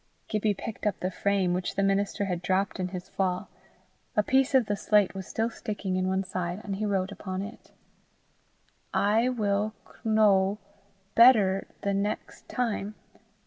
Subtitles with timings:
[0.27, 3.49] Gibbie picked up the frame which the minister had dropped in his fall:
[4.17, 7.43] a piece of the slate was still sticking in one side, and he wrote upon
[7.43, 7.69] it:
[8.95, 10.57] _I will kno
[11.13, 12.95] better the next time.